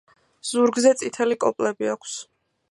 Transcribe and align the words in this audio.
ზურგზე 0.51 0.93
წითელი 1.03 1.39
კოპლები 1.45 1.93
აქვს. 1.95 2.19